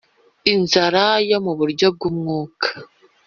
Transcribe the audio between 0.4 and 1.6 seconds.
Inzara yo mu